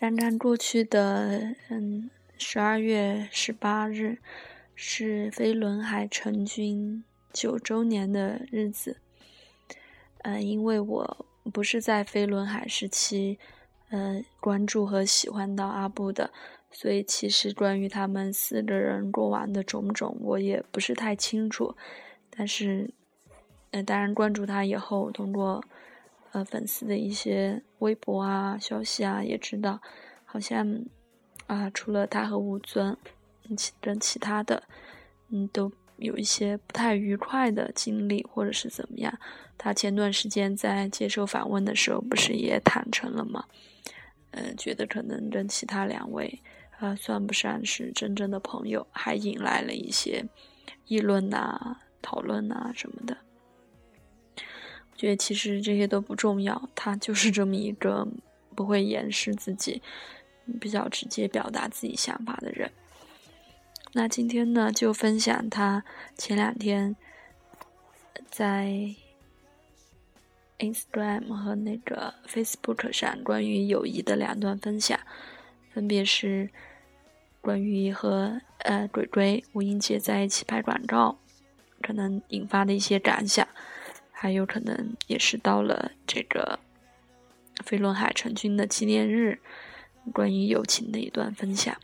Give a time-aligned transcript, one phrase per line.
[0.00, 2.08] 刚刚过去的嗯
[2.38, 4.18] 十二月十八日
[4.76, 7.02] 是飞轮海成军
[7.32, 8.98] 九周年的日子。
[10.18, 13.40] 嗯，因为我不是在飞轮海时期，
[13.90, 16.30] 嗯，关注和喜欢到阿布的，
[16.70, 21.74] 所以其实关于他们四个人过往的种种，我也不是太清楚。
[22.30, 22.94] 但是，
[23.72, 25.64] 呃，当然关注他以后，通过。
[26.32, 29.80] 呃，粉丝的一些微博啊、消息啊，也知道，
[30.24, 30.84] 好像
[31.46, 32.96] 啊，除了他和吴尊，
[33.48, 34.62] 嗯其跟其他的，
[35.30, 39.18] 嗯，都有一些不太愉快的经历，或者是怎么样。
[39.56, 43.44] 他前段时间在接受访问的时候，不是也坦诚了吗？
[44.30, 46.40] 呃，觉得可能跟其他两位，
[46.78, 50.24] 呃，算不上是真正的朋友，还引来了一些
[50.86, 53.16] 议论呐、讨论呐什么的。
[54.98, 58.06] 觉得其实这些都不重要，他就是这么一个
[58.56, 59.80] 不会掩饰自己、
[60.60, 62.70] 比较直接表达自己想法的人。
[63.92, 65.84] 那今天呢，就分享他
[66.16, 66.96] 前两天
[68.28, 68.94] 在
[70.58, 74.98] Instagram 和那个 Facebook 上关于友谊的两段分享，
[75.72, 76.50] 分别是
[77.40, 81.18] 关于和呃鬼鬼吴英杰在一起拍广告，
[81.80, 83.46] 可能引发的一些感想。
[84.20, 86.58] 还有可能也是到了这个
[87.64, 89.40] 飞轮海成军的纪念日，
[90.12, 91.80] 关于友情的一段分享。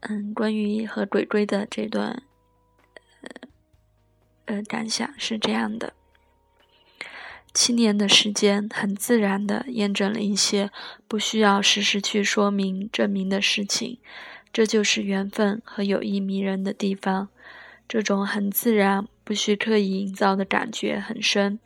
[0.00, 2.24] 嗯，关于和鬼鬼的这段
[3.20, 3.30] 呃
[4.46, 5.94] 呃感想是这样的：
[7.54, 10.70] 七年的时间，很自然的验证了一些
[11.06, 13.98] 不需要时时去说明证明的事情。
[14.52, 17.28] 这就是缘分和友谊迷人的地方，
[17.88, 21.58] 这种很自然、不需刻意营造的感觉很深，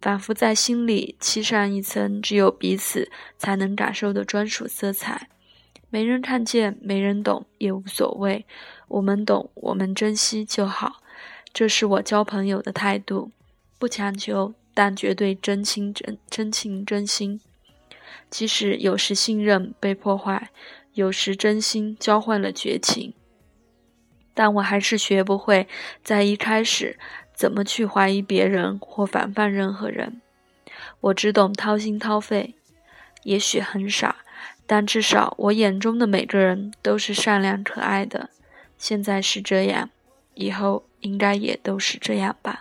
[0.00, 5.28] 仿佛在心里漆上一层只有彼此才能感受的专属色彩。
[5.90, 8.44] 没人看见，没人懂也无所谓，
[8.88, 11.02] 我们懂，我们珍惜就好。
[11.54, 13.30] 这是我交朋友的态度，
[13.78, 17.40] 不强求，但绝对真心真真情真心。
[18.30, 20.50] 即使有时信任被破坏。
[20.94, 23.12] 有时真心交换了绝情，
[24.34, 25.66] 但我还是学不会
[26.04, 26.96] 在一开始
[27.34, 30.20] 怎么去怀疑别人或防范任何人。
[31.00, 32.54] 我只懂掏心掏肺，
[33.24, 34.16] 也许很傻，
[34.64, 38.30] 但至少我眼中的每个人都是善良可爱的。
[38.76, 39.90] 现在是这样，
[40.34, 42.60] 以后应该也都是这样吧。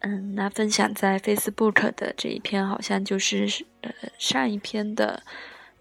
[0.00, 5.22] 嗯，那分享在 Facebook 的这一篇好像就是呃上一篇的，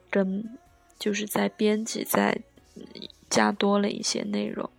[0.10, 0.58] 跟
[0.98, 2.40] 就是在编辑在
[3.30, 4.70] 加多了一些内容。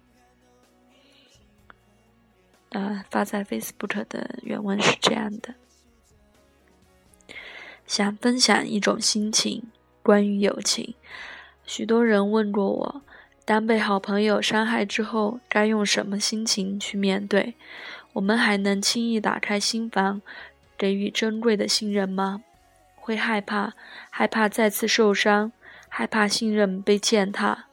[2.71, 5.55] 呃，发在 Facebook 的原文是这样的：
[7.87, 9.63] 想分享一种心情，
[10.03, 10.95] 关于友情。
[11.65, 13.03] 许多人问过我，
[13.45, 17.55] 当被好朋友伤害之后，该用什么心情去面对？
[18.19, 20.21] 我们还能轻易打开心房，
[20.77, 22.43] 给予珍贵的信任吗？
[22.97, 23.75] 会害怕，
[24.11, 25.53] 害怕再次受伤，
[25.89, 27.67] 害怕信任被践踏，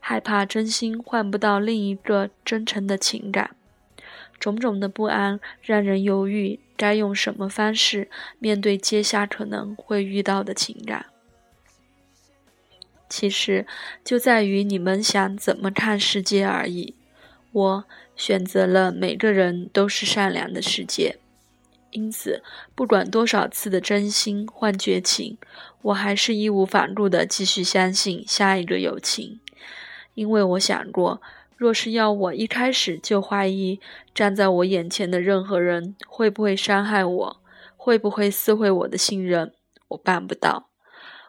[0.00, 3.54] 害怕真心换不到另一个真诚的情感。
[4.40, 11.06] 种种的不安让人犹豫，该用什么方式面对接下可能会遇到的情感。
[13.08, 13.68] 其实
[14.04, 16.96] 就在于你们想怎么看世界而已。
[17.52, 17.84] 我。
[18.14, 21.18] 选择了每个人都是善良的世界，
[21.90, 22.42] 因此
[22.74, 25.38] 不管多少次的真心换绝情，
[25.80, 29.40] 我还是义无反顾地继续相信下一个友情。
[30.14, 31.22] 因为我想过，
[31.56, 33.80] 若是要我一开始就怀疑
[34.14, 37.40] 站在我眼前的任何人会不会伤害我，
[37.76, 39.52] 会不会撕毁我的信任，
[39.88, 40.68] 我办不到。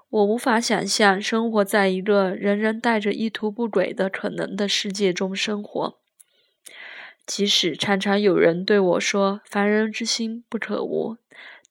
[0.09, 6.02] 我无法想象生活在一个人人带着意图不轨的可能的世界中生活。
[7.25, 11.17] 即使常常有人对我说“防人之心不可无”，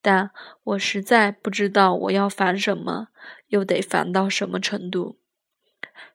[0.01, 0.31] 但
[0.65, 3.09] 我实在不知道我要防什么，
[3.49, 5.19] 又得防到什么程度。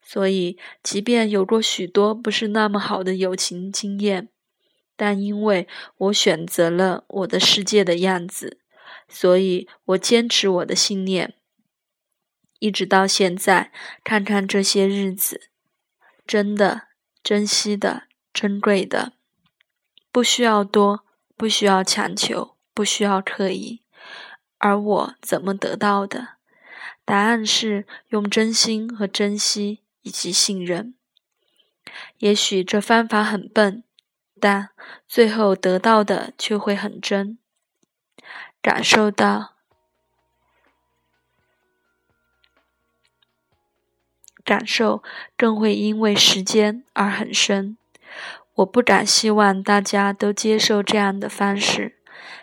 [0.02, 4.30] 所以，即便有过许多不是那么好的友情经验，
[4.96, 5.68] 但因为
[5.98, 8.60] 我选择了我的世界的样子，
[9.08, 11.36] 所以我坚持我的信念，
[12.60, 13.72] 一直到现在。
[14.04, 15.50] 看看这些日子，
[16.26, 16.88] 真的、
[17.22, 19.14] 珍惜的、珍贵的。
[20.18, 21.06] 不需要多，
[21.36, 23.84] 不需要强求，不需要刻意，
[24.58, 26.38] 而我怎么得到的？
[27.06, 30.96] 答案是用真心和珍惜以及信任。
[32.18, 33.84] 也许这方法很笨，
[34.42, 34.72] 但
[35.08, 37.38] 最后得到的却会很真，
[38.60, 39.54] 感受到，
[44.44, 45.04] 感受
[45.38, 47.78] 更会因为时间而很深。
[48.58, 51.98] 我不敢希望大家都接受这样的方式，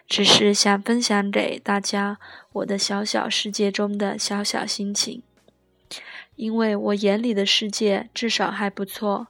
[0.07, 2.21] 只是想分享给大家
[2.53, 5.25] 我的小小世界中的小小心情。
[6.37, 9.27] 因为我眼里的世界至少还不错，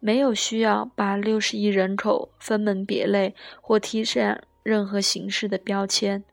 [0.00, 6.24] 没有需要把六十亿人口分门别类或贴上任何形式的标签，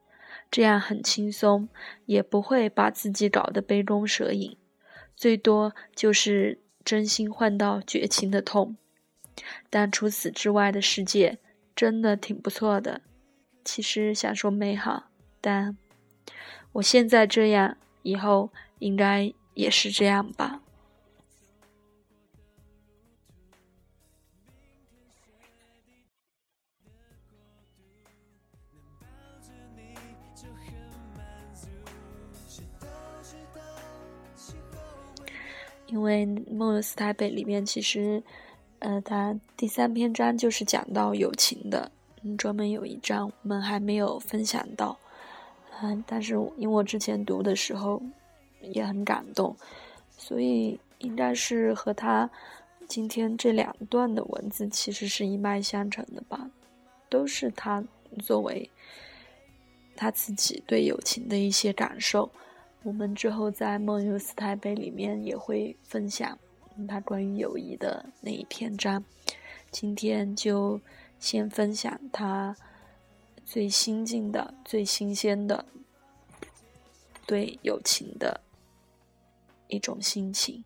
[0.49, 1.69] 这样很轻松，
[2.07, 4.57] 也不会把自己搞得杯弓蛇影，
[5.15, 8.77] 最多就是真心换到绝情的痛。
[9.69, 11.37] 但除此之外的世界
[11.75, 13.01] 真的挺不错的。
[13.63, 15.09] 其实想说美好，
[15.39, 15.77] 但
[16.73, 18.49] 我现在这样，以后
[18.79, 19.33] 应该。
[19.53, 20.61] 也是这样吧。
[35.87, 38.23] 因为《梦游斯台北》里面其实，
[38.81, 41.91] 呃，他第三篇章就是讲到友情的，
[42.21, 44.95] 嗯，专门有一章我们还没有分享到，
[45.81, 48.01] 嗯，但是因为我之前读的时候。
[48.65, 49.57] 也很感动，
[50.15, 52.29] 所以应该是和他
[52.87, 56.47] 今天这两段的文字其实是一脉相承的吧，
[57.09, 57.83] 都是他
[58.19, 58.69] 作为
[59.95, 62.29] 他自己对友情的一些感受。
[62.83, 66.37] 我们之后在《梦游斯台北》里面也会分享
[66.87, 69.03] 他关于友谊的那一篇章。
[69.71, 70.79] 今天就
[71.19, 72.55] 先分享他
[73.45, 75.65] 最新进的、最新鲜的
[77.25, 78.41] 对友情的。
[79.71, 80.63] 一种心情。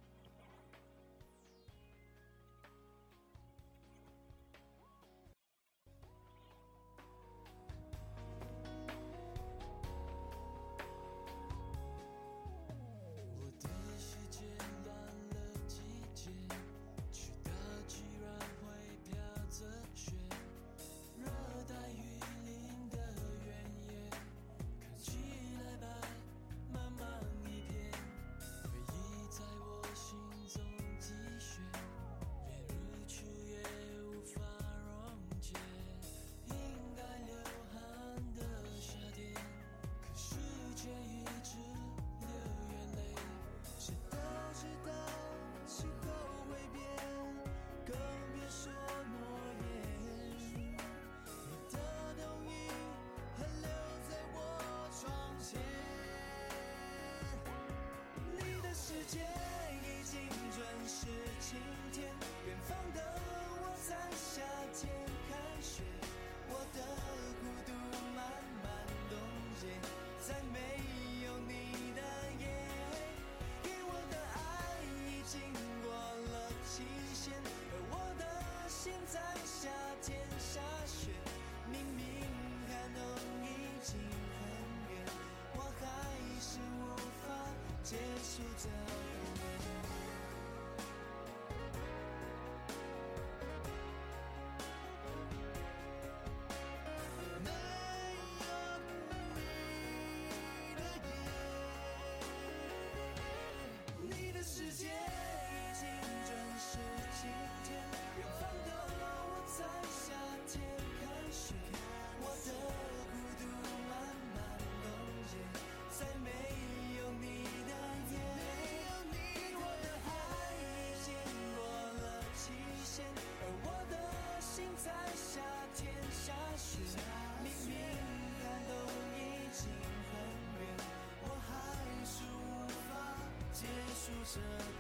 [134.36, 134.75] should